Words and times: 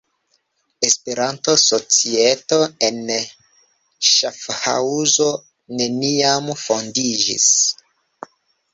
Esperanto-Societo 0.87 2.57
en 2.89 2.99
Ŝafhaŭzo 4.09 5.31
neniam 5.81 6.53
fondiĝis. 6.67 7.51